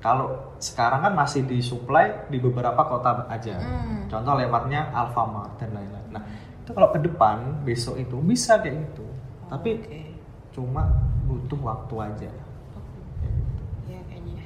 kalau 0.01 0.57
sekarang 0.57 1.05
kan 1.05 1.13
masih 1.13 1.45
disuplai 1.45 2.29
di 2.33 2.41
beberapa 2.41 2.81
kota 2.89 3.29
aja. 3.29 3.61
Hmm. 3.61 4.09
Contoh 4.09 4.37
lewatnya 4.41 4.89
Alfamart 4.97 5.61
dan 5.61 5.77
lain-lain. 5.77 6.09
Nah, 6.13 6.25
itu 6.65 6.71
kalau 6.73 6.89
ke 6.89 6.99
depan 7.05 7.65
besok 7.65 8.01
itu 8.01 8.17
bisa 8.25 8.61
kayak 8.65 8.89
gitu. 8.89 9.05
Tapi 9.53 9.71
Oke. 9.77 10.10
Cuma 10.51 10.91
butuh 11.27 11.61
waktu 11.63 11.95
aja. 12.01 12.31
Kayak 12.31 13.33
gitu. 13.35 13.63
Ya 13.91 14.01
kayaknya. 14.07 14.45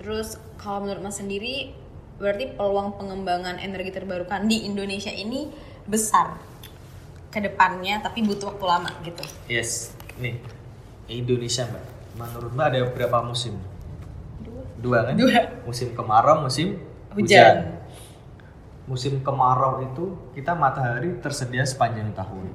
Terus 0.00 0.28
kalau 0.58 0.84
menurut 0.84 1.02
Mas 1.06 1.16
sendiri 1.18 1.72
berarti 2.20 2.52
peluang 2.52 3.00
pengembangan 3.00 3.56
energi 3.56 3.96
terbarukan 3.96 4.44
di 4.44 4.68
Indonesia 4.68 5.08
ini 5.08 5.48
besar 5.88 6.36
ke 7.30 7.38
depannya 7.40 8.02
tapi 8.04 8.20
butuh 8.26 8.52
waktu 8.52 8.64
lama 8.66 8.90
gitu. 9.06 9.24
Yes, 9.48 9.94
nih 10.20 10.36
Indonesia 11.08 11.64
mbak. 11.64 11.84
Menurut 12.18 12.50
mbak 12.52 12.66
ada 12.74 12.80
berapa 12.92 13.18
musim? 13.24 13.56
Dua. 14.42 14.62
Dua 14.76 14.98
kan? 15.08 15.14
Dua. 15.16 15.38
Musim 15.64 15.88
kemarau, 15.96 16.44
musim 16.44 16.76
Hujan. 17.14 17.24
hujan. 17.24 17.56
Musim 18.90 19.22
kemarau 19.22 19.86
itu 19.86 20.18
kita 20.34 20.52
matahari 20.58 21.14
tersedia 21.22 21.62
sepanjang 21.62 22.10
tahun. 22.12 22.50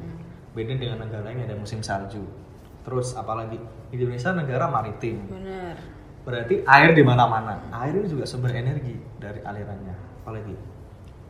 Beda 0.51 0.75
dengan 0.75 1.08
negara 1.08 1.24
lain 1.32 1.48
ada 1.48 1.55
musim 1.55 1.79
salju. 1.79 2.24
Terus 2.85 3.17
apalagi 3.17 3.57
Indonesia 3.89 4.29
negara 4.31 4.69
maritim. 4.69 5.25
Benar. 5.25 5.75
Berarti 6.25 6.63
air 6.65 6.93
di 6.93 7.03
mana-mana. 7.05 7.59
Air 7.73 7.95
itu 8.01 8.07
juga 8.17 8.25
sumber 8.29 8.53
energi 8.53 8.97
dari 9.17 9.41
alirannya. 9.41 9.95
Apalagi 10.21 10.55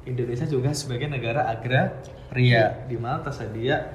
Indonesia 0.05 0.45
juga 0.45 0.73
sebagai 0.75 1.07
negara 1.09 1.47
agraria 1.47 2.85
di 2.87 2.97
mana 2.99 3.19
tersedia 3.23 3.87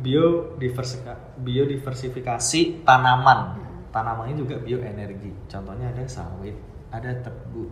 biodiversifikasi 0.00 2.60
tanaman. 2.84 3.38
Tanamannya 3.92 4.36
juga 4.36 4.56
bioenergi. 4.60 5.32
Contohnya 5.48 5.88
ada 5.92 6.04
sawit, 6.04 6.54
ada 6.92 7.14
tebu 7.16 7.70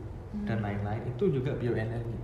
dan 0.48 0.64
lain-lain. 0.64 1.04
Itu 1.14 1.28
juga 1.28 1.52
bioenergi. 1.52 2.18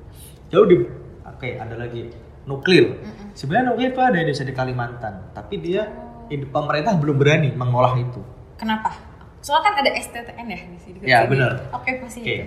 Jauh 0.48 0.66
di 0.66 0.76
oke, 1.24 1.50
ada 1.56 1.76
lagi 1.76 2.10
nuklir. 2.48 2.96
Sebenarnya 3.36 3.76
nuklir 3.76 3.92
itu 3.92 4.00
ada 4.00 4.16
di 4.16 4.20
Indonesia 4.24 4.44
di 4.48 4.54
Kalimantan, 4.56 5.14
tapi 5.36 5.60
dia 5.60 5.84
in- 5.86 6.10
pemerintah 6.30 6.94
belum 6.94 7.16
berani 7.18 7.50
mengolah 7.52 7.99
itu. 7.99 8.22
Kenapa? 8.54 8.94
Soalnya 9.40 9.72
kan 9.72 9.75
ada 9.82 9.90
STTN 9.96 10.46
ya 10.46 10.60
di 10.68 10.78
sini. 10.78 10.96
Ya, 11.02 11.25
benar. 11.26 11.72
Oke 11.72 11.96
pasti 11.99 12.20
Oke. 12.22 12.30
itu. 12.30 12.44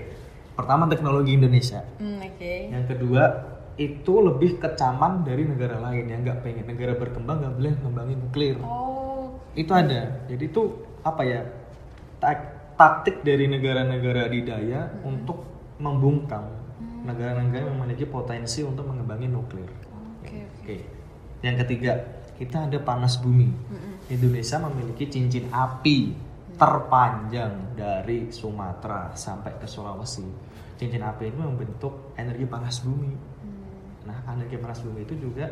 Pertama 0.53 0.85
teknologi 0.85 1.33
Indonesia. 1.33 1.81
Hmm, 1.97 2.21
Oke. 2.21 2.69
Yang 2.69 2.85
kedua 2.95 3.23
itu 3.73 4.13
lebih 4.21 4.61
kecaman 4.61 5.25
dari 5.25 5.49
negara 5.49 5.81
lain 5.81 6.05
yang 6.05 6.21
nggak 6.21 6.45
pengen 6.45 6.69
negara 6.69 6.93
berkembang 6.93 7.41
nggak 7.41 7.53
boleh 7.57 7.73
ngembangin 7.81 8.17
nuklir. 8.21 8.57
Oh. 8.61 9.41
Itu 9.57 9.73
ada. 9.73 10.21
Jadi 10.29 10.43
itu 10.45 10.61
apa 11.01 11.21
ya 11.25 11.41
tak- 12.21 12.77
taktik 12.77 13.25
dari 13.25 13.49
negara-negara 13.49 14.29
didaya 14.29 14.93
untuk 15.01 15.41
membungkam 15.81 16.45
negara-negara 17.03 17.67
yang 17.67 17.77
memiliki 17.81 18.05
potensi 18.05 18.61
untuk 18.61 18.85
mengembangin 18.85 19.33
nuklir. 19.33 19.67
Oke. 20.21 20.45
Oke. 20.61 20.77
Yang 21.41 21.55
ketiga 21.65 22.05
kita 22.37 22.69
ada 22.69 22.79
panas 22.81 23.19
bumi. 23.21 23.49
Indonesia 24.11 24.59
memiliki 24.59 25.07
cincin 25.07 25.47
api 25.49 26.11
terpanjang 26.53 27.73
dari 27.73 28.29
Sumatera 28.29 29.15
sampai 29.15 29.57
ke 29.57 29.65
Sulawesi. 29.65 30.25
Cincin 30.77 31.01
api 31.01 31.31
itu 31.31 31.39
membentuk 31.39 32.13
energi 32.19 32.45
panas 32.45 32.83
bumi. 32.83 33.13
Nah, 34.03 34.17
energi 34.29 34.59
panas 34.59 34.83
bumi 34.83 35.07
itu 35.07 35.15
juga 35.15 35.47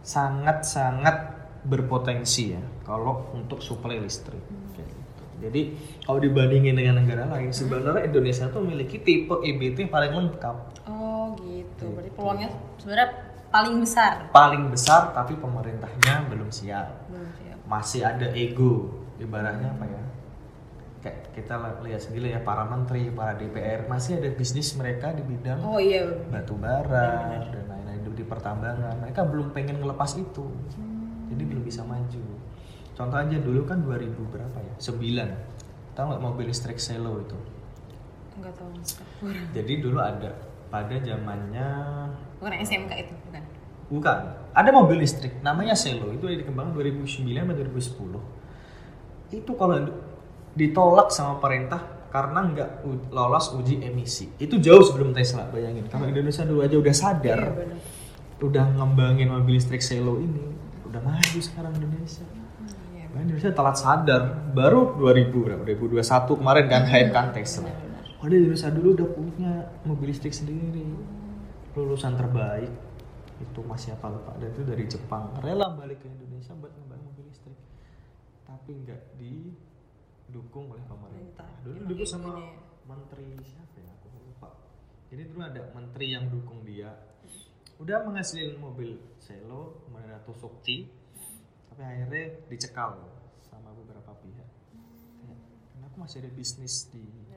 sangat-sangat 0.00 1.36
berpotensi 1.66 2.54
ya 2.54 2.62
kalau 2.86 3.34
untuk 3.34 3.58
suplai 3.58 3.98
listrik. 3.98 4.40
Kayak 4.72 4.88
gitu. 4.94 5.24
Jadi 5.42 5.62
kalau 6.06 6.22
dibandingin 6.22 6.78
dengan 6.78 7.02
negara 7.02 7.26
lain, 7.26 7.50
sebenarnya 7.50 8.06
Indonesia 8.06 8.46
tuh 8.48 8.62
memiliki 8.62 9.02
tipe 9.02 9.42
EBT 9.42 9.90
yang 9.90 9.92
paling 9.92 10.12
lengkap, 10.14 10.56
Oh 10.88 11.36
gitu. 11.44 11.92
Berarti 11.92 12.10
peluangnya 12.16 12.48
sebenarnya 12.80 13.08
paling 13.48 13.80
besar. 13.80 14.28
paling 14.28 14.68
besar, 14.68 15.10
tapi 15.10 15.34
pemerintahnya 15.34 16.28
belum 16.28 16.48
siap. 16.48 17.08
Belum 17.08 17.28
siap. 17.34 17.56
masih 17.64 18.00
ada 18.00 18.28
ego 18.32 18.92
ibaratnya 19.16 19.72
apa 19.72 19.84
ya? 19.84 20.02
Kayak 20.98 21.18
kita 21.32 21.54
li- 21.56 21.80
lihat 21.90 22.00
sendiri 22.02 22.26
ya 22.32 22.40
para 22.40 22.64
menteri 22.64 23.08
para 23.08 23.32
DPR 23.32 23.86
masih 23.86 24.18
ada 24.18 24.28
bisnis 24.32 24.74
mereka 24.74 25.14
di 25.14 25.22
bidang 25.22 25.62
Oh 25.62 25.78
iya. 25.78 26.02
batu 26.26 26.58
bara 26.58 27.38
dan 27.46 27.64
lain-lain 27.66 28.02
di 28.12 28.24
pertambangan. 28.24 28.98
Mereka 29.00 29.22
belum 29.30 29.54
pengen 29.54 29.78
ngelepas 29.78 30.18
itu. 30.18 30.44
Jadi 31.28 31.42
belum 31.44 31.62
bisa 31.62 31.86
maju. 31.86 32.24
Contoh 32.98 33.14
aja 33.14 33.36
dulu 33.38 33.62
kan 33.62 33.78
2000 33.78 34.10
berapa 34.34 34.58
ya? 34.58 34.74
9 34.76 35.94
tahu 35.94 36.04
nggak 36.10 36.22
mobil 36.22 36.46
listrik 36.50 36.82
Selo 36.82 37.22
itu? 37.22 37.38
Enggak 38.38 38.54
tahu 38.58 38.70
jadi 39.50 39.72
dulu 39.82 39.98
ada 39.98 40.30
pada 40.68 40.96
zamannya 40.96 41.68
Bukan 42.38 42.52
SMK 42.54 42.92
itu, 42.96 43.14
bukan. 43.24 43.42
Bukan. 43.88 44.18
Ada 44.52 44.70
mobil 44.70 45.00
listrik 45.00 45.40
namanya 45.40 45.74
Selo 45.74 46.10
itu 46.10 46.22
dikembangkan 46.24 46.70
2009 46.72 47.24
atau 47.46 47.64
2010. 47.64 48.22
Itu 49.34 49.52
kalau 49.54 49.76
di- 49.80 49.96
ditolak 50.56 51.08
sama 51.08 51.36
pemerintah 51.36 51.82
karena 52.08 52.40
nggak 52.46 52.70
lolos 53.08 53.52
uji 53.52 53.80
emisi. 53.80 54.32
Itu 54.36 54.56
jauh 54.56 54.80
sebelum 54.80 55.12
Tesla, 55.12 55.44
bayangin. 55.46 55.84
Kalau 55.86 56.06
Indonesia 56.06 56.42
dulu 56.42 56.62
aja 56.62 56.74
udah 56.74 56.94
sadar, 56.94 57.40
Iya, 57.42 57.52
benar. 57.54 57.78
udah 58.38 58.64
ngembangin 58.72 59.28
mobil 59.28 59.54
listrik 59.54 59.80
Selo 59.80 60.16
ini, 60.16 60.40
udah 60.84 61.00
maju 61.00 61.38
sekarang 61.38 61.72
Indonesia. 61.74 62.24
Iya. 62.90 63.04
Bahkan 63.08 63.24
Indonesia 63.24 63.50
telat 63.50 63.76
sadar, 63.76 64.22
baru 64.50 64.96
2000 64.96 65.36
berapa? 65.38 65.62
2021 65.64 66.32
kemarin 66.34 66.64
kan 66.66 66.82
hype 66.86 67.10
kan 67.10 67.26
Tesla. 67.30 67.68
Benar-benar. 68.18 68.26
Padahal 68.26 68.42
Indonesia 68.42 68.70
dulu 68.74 68.88
udah 68.98 69.08
punya 69.14 69.52
mobil 69.86 70.10
listrik 70.10 70.34
sendiri. 70.34 70.86
Lulusan 71.78 72.18
terbaik. 72.18 72.72
Itu 73.38 73.62
masih 73.62 73.94
apa 73.94 74.10
lupa. 74.10 74.34
Dan 74.42 74.50
itu 74.50 74.62
dari 74.66 74.84
Jepang. 74.90 75.30
Rela 75.38 75.70
balik 75.78 76.02
ke 76.02 76.10
Indonesia 76.10 76.50
buat 76.58 76.74
ngembangin 76.74 77.06
mobil 77.14 77.24
listrik. 77.30 77.58
Tapi 78.42 78.70
nggak 78.82 79.02
didukung 79.18 80.74
oleh 80.74 80.82
pemerintah. 80.90 81.46
Dulu 81.62 81.76
didukung 81.86 82.08
sama 82.08 82.34
menteri 82.90 83.38
siapa 83.46 83.78
ya? 83.78 83.94
Aku 84.02 84.10
lupa. 84.26 84.50
Jadi 85.14 85.22
dulu 85.30 85.40
ada 85.46 85.62
menteri 85.70 86.06
yang 86.10 86.26
dukung 86.26 86.66
dia. 86.66 86.90
Udah 87.78 88.02
menghasilin 88.02 88.58
mobil 88.58 88.98
Selo 89.22 89.86
kemudian 89.86 90.10
ada 90.10 90.18
Tusukci 90.26 90.90
tapi 91.70 91.86
akhirnya 91.86 92.42
dicekal 92.50 92.98
sama 93.46 93.70
beberapa 93.70 94.10
pihak. 94.18 94.50
Kayak 95.22 95.38
kenapa 95.78 95.94
masih 95.94 96.26
ada 96.26 96.30
bisnis 96.34 96.90
di. 96.90 97.27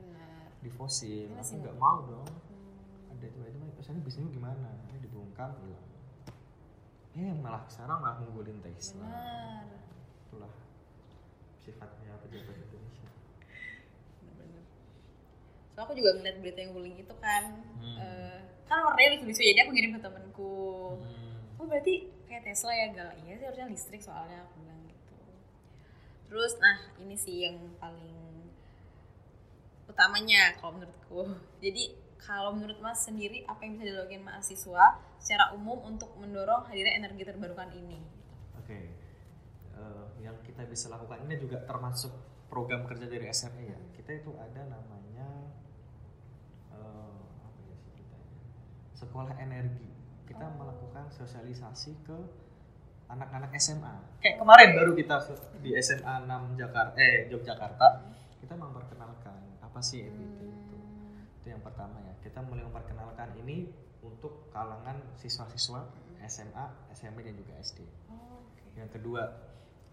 Di 0.61 0.69
fosil 0.69 1.27
Ini 1.27 1.37
aku 1.37 1.53
nggak 1.57 1.77
mau 1.77 1.97
dong 2.05 2.27
ada 3.11 3.25
itu 3.25 3.37
itu 3.41 3.57
misalnya 3.75 4.01
bisnisnya 4.01 4.31
gimana 4.31 4.69
ini 4.87 4.97
dibongkar 5.01 5.49
hilang 5.57 5.87
eh 7.11 7.33
malah 7.35 7.65
sekarang 7.67 7.99
malah 7.99 8.17
ngunggulin 8.21 8.61
Tesla 8.61 9.03
Benar. 9.03 9.65
itulah 10.25 10.53
sifatnya 11.59 12.13
pejabat 12.23 12.55
Indonesia 12.55 13.09
Benar-benar. 14.23 14.63
So 15.71 15.79
aku 15.81 15.93
juga 15.93 16.15
ngeliat 16.15 16.37
berita 16.39 16.59
yang 16.59 16.71
bullying 16.71 16.97
itu 16.97 17.13
kan, 17.17 17.43
Hmm. 17.77 17.97
eh, 17.97 18.39
kan 18.65 18.79
warnanya 18.81 19.19
lucu-lucu 19.19 19.41
jadi 19.41 19.65
aku 19.65 19.71
ngirim 19.73 19.91
ke 19.93 20.01
temanku. 20.01 20.55
Hmm. 20.97 21.35
Oh 21.59 21.65
berarti 21.67 21.93
kayak 22.25 22.47
Tesla 22.47 22.71
ya 22.71 22.87
gal? 22.91 23.09
Iya 23.21 23.33
sih 23.35 23.45
harusnya 23.45 23.67
listrik 23.67 23.99
soalnya 23.99 24.47
aku 24.47 24.63
bilang 24.63 24.81
gitu. 24.87 25.15
Terus 26.27 26.53
nah 26.57 26.77
ini 26.97 27.13
sih 27.13 27.43
yang 27.43 27.59
paling 27.75 28.30
utamanya 29.91 30.55
kalau 30.57 30.79
menurutku. 30.79 31.21
Jadi 31.59 31.83
kalau 32.21 32.55
menurut 32.55 32.79
Mas 32.79 33.03
sendiri 33.03 33.43
apa 33.49 33.59
yang 33.67 33.75
bisa 33.75 33.91
dilakukan 33.91 34.23
mahasiswa 34.23 34.83
secara 35.19 35.51
umum 35.51 35.77
untuk 35.83 36.15
mendorong 36.17 36.69
hadirnya 36.71 37.03
energi 37.03 37.27
terbarukan 37.27 37.69
ini? 37.75 37.99
oke. 38.71 38.79
Eh, 39.81 40.05
yang 40.21 40.37
kita 40.45 40.63
bisa 40.69 40.87
lakukan 40.87 41.25
ini 41.25 41.35
juga 41.41 41.59
termasuk 41.65 42.13
program 42.47 42.85
kerja 42.85 43.09
dari 43.09 43.25
SRE 43.33 43.63
ya. 43.65 43.79
Kita 43.97 44.11
itu 44.15 44.31
ada 44.37 44.61
namanya 44.69 45.27
eh, 46.77 47.21
sekolah 48.95 49.35
energi. 49.41 49.89
Kita 50.29 50.47
melakukan 50.55 51.11
sosialisasi 51.11 52.07
ke 52.07 52.17
anak-anak 53.11 53.51
SMA 53.59 53.95
kayak 54.23 54.39
kemarin? 54.39 54.69
Baru 54.79 54.91
kita 54.95 55.19
di 55.59 55.75
SMA 55.83 56.23
6 56.23 56.55
Jakarta 56.55 56.95
eh 56.95 57.27
Yogyakarta. 57.27 57.87
Kita 58.39 58.55
memperkenalkan 58.55 59.50
apa 59.71 59.79
sih 59.79 60.03
EBT 60.03 60.39
itu 60.43 60.77
itu 61.39 61.47
yang 61.47 61.63
pertama 61.63 62.03
ya 62.03 62.13
kita 62.19 62.43
mulai 62.43 62.67
memperkenalkan 62.67 63.31
ini 63.39 63.71
untuk 64.03 64.51
kalangan 64.51 64.97
siswa-siswa 65.17 65.87
SMA, 66.25 66.65
SMP 66.93 67.25
dan 67.25 67.33
juga 67.33 67.53
SD. 67.61 67.81
Yang 68.77 68.89
kedua, 68.97 69.23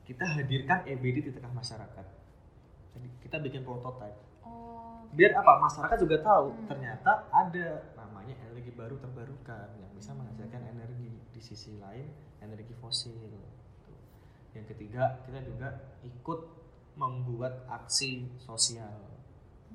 kita 0.05 0.25
hadirkan 0.25 0.85
EBD 0.85 1.29
di 1.29 1.33
tengah 1.33 1.53
masyarakat. 1.53 2.07
Jadi 2.97 3.09
kita 3.25 3.37
bikin 3.41 3.65
prototipe. 3.65 4.17
Biar 5.09 5.33
apa? 5.41 5.57
Masyarakat 5.65 5.97
juga 6.05 6.21
tahu 6.21 6.53
ternyata 6.69 7.33
ada 7.33 7.97
namanya 7.97 8.37
energi 8.45 8.69
baru 8.77 9.01
terbarukan 9.01 9.73
yang 9.81 9.89
bisa 9.97 10.13
menghasilkan 10.13 10.69
energi 10.69 11.17
di 11.33 11.41
sisi 11.41 11.81
lain 11.81 12.05
energi 12.45 12.77
fosil. 12.77 13.17
Tuh. 13.17 14.01
Yang 14.53 14.77
ketiga, 14.77 15.25
kita 15.25 15.41
juga 15.49 15.97
ikut 16.05 16.41
membuat 17.01 17.65
aksi 17.73 18.29
sosial 18.43 19.18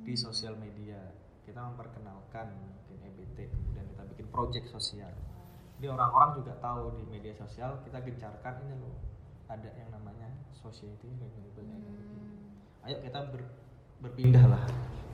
di 0.04 0.14
sosial 0.20 0.60
media. 0.60 1.00
Kita 1.44 1.60
memperkenalkan 1.60 2.56
mungkin 2.56 2.98
EBT, 3.04 3.52
kemudian 3.52 3.86
kita 3.96 4.04
bikin 4.16 4.28
project 4.32 4.66
sosial. 4.72 5.12
Jadi 5.80 5.88
orang-orang 5.92 6.40
juga 6.40 6.54
tahu 6.64 6.96
di 6.96 7.04
media 7.12 7.36
sosial 7.36 7.84
kita 7.84 8.00
gencarkan 8.00 8.64
ini 8.64 8.76
loh 8.80 8.96
ada 9.52 9.68
yang 9.76 9.92
namanya 9.92 10.32
society 10.56 11.12
renewable 11.20 11.68
energy. 11.68 12.20
Ayo 12.88 13.04
kita 13.04 13.20
ber, 13.28 13.42
berpindah 14.00 14.46
lah 14.48 14.64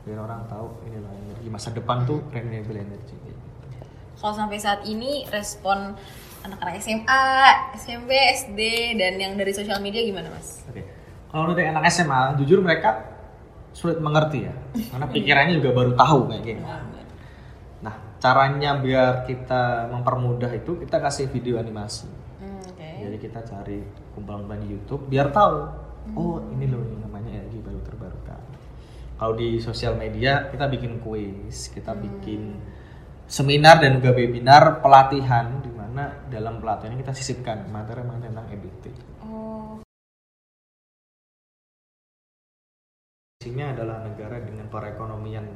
biar 0.05 0.22
orang 0.22 0.46
tahu 0.46 0.74
ini 0.86 0.98
loh 1.01 1.10
energi 1.10 1.48
masa 1.50 1.74
depan 1.74 2.05
tuh 2.05 2.22
renewable 2.29 2.77
energy. 2.77 3.17
gitu. 3.25 3.41
Kalau 4.19 4.36
sampai 4.36 4.60
saat 4.60 4.84
ini 4.86 5.25
respon 5.31 5.96
anak-anak 6.43 6.75
SMA, 6.84 7.25
SMP, 7.79 8.12
SD 8.36 8.60
dan 9.00 9.15
yang 9.15 9.34
dari 9.39 9.51
sosial 9.55 9.79
media 9.79 10.03
gimana 10.03 10.27
mas? 10.31 10.63
Oke. 10.67 10.84
Kalau 11.29 11.53
dari 11.55 11.69
anak 11.69 11.88
SMA, 11.88 12.36
jujur 12.41 12.60
mereka 12.60 13.18
sulit 13.71 14.01
mengerti 14.01 14.49
ya, 14.49 14.53
karena 14.91 15.07
pikirannya 15.07 15.53
juga 15.61 15.69
baru 15.71 15.91
tahu 15.93 16.19
kayak 16.29 16.43
gini. 16.43 16.63
Nah, 17.79 17.95
caranya 18.19 18.75
biar 18.75 19.23
kita 19.23 19.88
mempermudah 19.88 20.51
itu 20.51 20.75
kita 20.83 20.99
kasih 20.99 21.31
video 21.31 21.61
animasi. 21.61 22.09
Hmm, 22.41 22.59
Oke. 22.75 22.89
Jadi 23.07 23.17
kita 23.21 23.39
cari 23.45 23.79
kumpulan-kumpulan 24.17 24.61
di 24.65 24.67
YouTube 24.75 25.07
biar 25.07 25.31
tahu. 25.31 25.57
Oh, 26.17 26.41
ini 26.57 26.65
loh 26.65 26.81
yang 26.81 27.05
namanya 27.05 27.39
energi 27.39 27.61
baru 27.61 27.79
terbarukan. 27.85 28.41
Kalau 29.19 29.33
di 29.35 29.59
sosial 29.59 29.99
media 29.99 30.47
kita 30.49 30.65
bikin 30.71 31.03
kuis, 31.03 31.69
kita 31.69 31.91
bikin 31.93 32.55
seminar 33.29 33.77
dan 33.77 34.01
juga 34.01 34.15
webinar 34.15 34.81
pelatihan 34.81 35.61
di 35.61 35.69
mana 35.69 36.25
dalam 36.31 36.57
pelatihan 36.57 36.97
kita 36.97 37.13
sisipkan 37.13 37.69
materi-materi 37.69 38.31
tentang 38.31 38.47
EBT. 38.49 38.83
Oh. 39.27 39.79
Indonesia 43.39 43.72
adalah 43.72 44.03
negara 44.03 44.36
dengan 44.43 44.67
perekonomian 44.67 45.48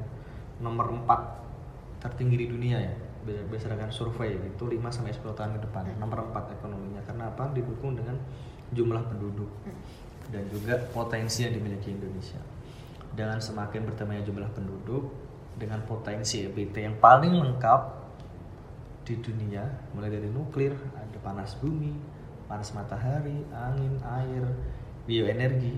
nomor 0.63 0.87
4 1.03 1.99
tertinggi 1.99 2.39
di 2.39 2.47
dunia 2.47 2.79
ya 2.79 2.95
Ber- 3.27 3.43
berdasarkan 3.51 3.91
survei 3.91 4.39
itu 4.39 4.63
5 4.63 4.79
sampai 4.87 5.11
10 5.11 5.35
tahun 5.35 5.59
ke 5.59 5.67
depan 5.67 5.91
nomor 5.99 6.31
4 6.31 6.55
ekonominya. 6.63 7.03
Karena 7.03 7.27
apa? 7.27 7.51
Didukung 7.51 7.99
dengan 7.99 8.15
jumlah 8.71 9.03
penduduk 9.03 9.51
dan 10.31 10.47
juga 10.47 10.79
potensi 10.95 11.43
yang 11.43 11.59
dimiliki 11.59 11.91
Indonesia. 11.91 12.39
Dengan 13.11 13.43
semakin 13.43 13.83
bertambahnya 13.83 14.23
jumlah 14.31 14.47
penduduk 14.55 15.11
dengan 15.59 15.83
potensi 15.83 16.39
EBT 16.39 16.87
yang 16.87 16.95
paling 17.03 17.35
lengkap 17.35 17.81
di 19.03 19.19
dunia 19.19 19.91
mulai 19.91 20.07
dari 20.07 20.31
nuklir 20.31 20.71
ada 20.95 21.19
panas 21.19 21.59
bumi 21.59 21.91
panas 22.47 22.71
matahari 22.71 23.43
angin 23.51 23.99
air 24.07 24.47
bioenergi 25.03 25.75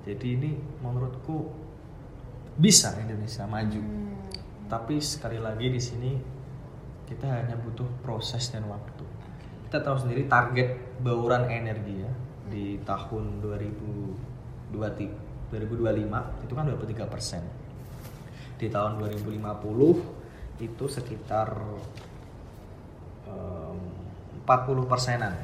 jadi 0.00 0.26
ini 0.32 0.56
menurutku 0.80 1.52
bisa 2.56 2.96
Indonesia 2.96 3.44
maju. 3.44 3.82
Tapi 4.70 4.96
sekali 5.02 5.36
lagi 5.36 5.68
di 5.68 5.80
sini 5.80 6.12
kita 7.04 7.26
hanya 7.26 7.58
butuh 7.60 7.84
proses 8.00 8.48
dan 8.48 8.64
waktu. 8.70 9.04
Kita 9.68 9.84
tahu 9.84 9.96
sendiri 10.06 10.24
target 10.24 11.00
bauran 11.04 11.50
energi 11.52 12.00
ya 12.00 12.12
di 12.50 12.80
tahun 12.82 13.44
2020 13.44 14.74
2025 15.50 16.46
itu 16.46 16.52
kan 16.54 16.64
23 16.64 17.12
persen. 17.12 17.42
Di 18.56 18.70
tahun 18.70 19.02
2050 19.02 20.62
itu 20.62 20.84
sekitar 20.86 21.48
em, 23.26 23.78
40 24.46 24.86
persenan. 24.86 25.34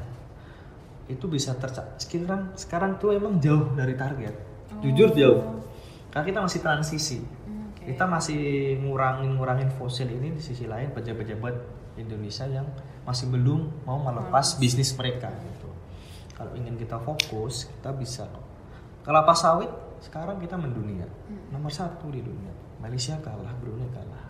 Itu 1.07 1.27
bisa 1.27 1.53
tercapai 1.55 1.99
sekarang 1.99 2.55
sekarang 2.55 2.91
tuh 2.99 3.15
emang 3.15 3.39
jauh 3.43 3.75
dari 3.75 3.95
target 3.95 4.46
jujur 4.81 5.09
jauh. 5.13 5.41
Karena 6.11 6.25
kita 6.25 6.39
masih 6.43 6.59
transisi. 6.63 7.19
Kita 7.87 8.03
masih 8.03 8.75
ngurangin 8.83 9.39
ngurangin 9.39 9.71
fosil 9.71 10.11
ini 10.11 10.35
di 10.35 10.41
sisi 10.43 10.67
lain 10.67 10.91
pejabat-pejabat 10.91 11.55
Indonesia 11.95 12.43
yang 12.43 12.67
masih 13.07 13.31
belum 13.31 13.87
mau 13.87 14.03
melepas 14.03 14.59
bisnis 14.59 14.91
mereka 14.99 15.31
gitu. 15.31 15.69
Kalau 16.35 16.51
ingin 16.59 16.75
kita 16.75 16.99
fokus 16.99 17.71
kita 17.71 17.95
bisa 17.95 18.27
kelapa 19.07 19.31
sawit 19.31 19.71
sekarang 20.03 20.35
kita 20.43 20.59
mendunia. 20.59 21.07
Nomor 21.49 21.71
satu 21.71 22.11
di 22.11 22.19
dunia. 22.19 22.51
Malaysia 22.83 23.15
kalah 23.23 23.55
Brunei 23.57 23.87
kalah. 23.89 24.27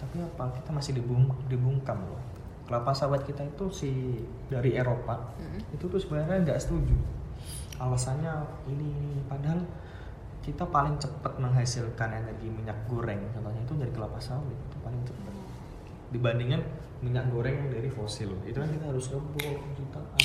Tapi 0.00 0.24
apa? 0.24 0.56
Kita 0.56 0.72
masih 0.72 0.96
dibung 0.96 1.28
dibungkam 1.46 2.00
loh. 2.00 2.22
Kelapa 2.64 2.96
sawit 2.96 3.28
kita 3.28 3.44
itu 3.44 3.68
si 3.68 3.92
dari 4.48 4.72
Eropa 4.72 5.36
itu 5.68 5.84
tuh 5.84 6.00
sebenarnya 6.00 6.48
nggak 6.48 6.60
setuju 6.64 6.96
alasannya 7.78 8.32
ini, 8.70 9.22
padahal 9.26 9.62
kita 10.44 10.68
paling 10.68 11.00
cepat 11.00 11.40
menghasilkan 11.40 12.20
energi 12.20 12.52
minyak 12.52 12.76
goreng 12.84 13.32
contohnya 13.32 13.64
itu 13.64 13.74
dari 13.80 13.92
kelapa 13.96 14.20
sawit 14.20 14.52
itu 14.52 14.76
paling 14.84 15.00
cepat 15.08 15.32
dibandingkan 16.12 16.60
minyak 17.00 17.24
goreng 17.32 17.72
dari 17.72 17.88
fosil 17.88 18.36
itu 18.44 18.60
kan 18.60 18.68
kita 18.68 18.84
harus 18.92 19.08
rebus 19.08 19.44
jutaan. 19.74 20.20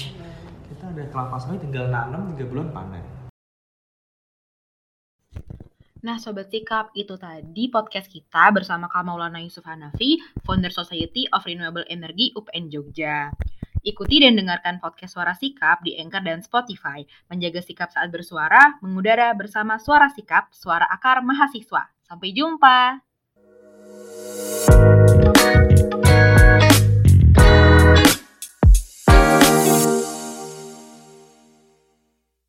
Kita 0.68 0.86
ada 0.92 1.04
kelapa 1.08 1.40
sawit 1.40 1.64
tinggal 1.64 1.88
nanam 1.88 2.36
tiga 2.36 2.46
bulan 2.52 2.70
panen. 2.76 3.06
Nah 6.00 6.16
Sobat 6.16 6.48
Sikap, 6.48 6.96
itu 6.96 7.20
tadi 7.20 7.68
podcast 7.68 8.08
kita 8.08 8.56
bersama 8.56 8.88
Kak 8.88 9.04
Maulana 9.04 9.44
Yusuf 9.44 9.68
Hanafi, 9.68 10.16
Founder 10.48 10.72
Society 10.72 11.28
of 11.36 11.44
Renewable 11.44 11.84
Energy 11.92 12.32
UPN 12.40 12.72
Jogja. 12.72 13.36
Ikuti 13.80 14.20
dan 14.20 14.36
dengarkan 14.36 14.84
podcast 14.84 15.15
Suara 15.15 15.32
Sikap 15.32 15.80
di 15.88 15.96
Anchor 15.96 16.20
dan 16.20 16.44
Spotify. 16.44 17.08
Menjaga 17.32 17.63
sikap 17.63 17.88
saat 17.96 18.12
bersuara, 18.12 18.76
mengudara 18.84 19.32
bersama 19.32 19.80
Suara 19.80 20.12
Sikap, 20.12 20.52
suara 20.52 20.84
akar 20.92 21.24
mahasiswa. 21.24 21.88
Sampai 22.04 22.36
jumpa! 22.36 23.00